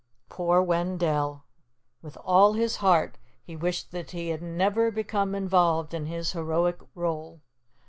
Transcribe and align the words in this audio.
Poor 0.29 0.63
Wendell! 0.63 1.43
With 2.01 2.17
all 2.25 2.53
his 2.53 2.77
heart 2.77 3.19
he 3.43 3.55
wished 3.55 3.91
that 3.91 4.09
he 4.09 4.29
had 4.29 4.41
never 4.41 4.89
become 4.89 5.35
involved 5.35 5.93
in 5.93 6.07
his 6.07 6.31
heroic 6.31 6.79
role. 6.95 7.41